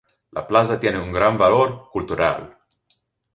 La 0.31 0.47
plaza 0.47 0.79
tiene 0.79 0.97
un 0.99 1.11
gran 1.11 1.37
valor 1.37 1.87
cultural. 1.91 2.57